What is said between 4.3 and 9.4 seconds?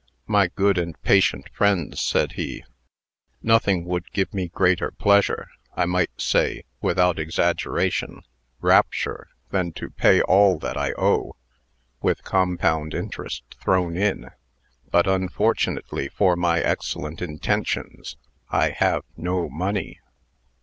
me greater pleasure I might say, without exaggeration, rapture